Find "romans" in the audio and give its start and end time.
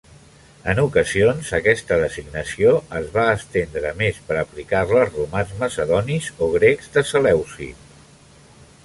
5.21-5.53